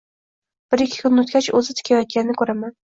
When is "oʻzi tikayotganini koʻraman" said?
1.61-2.79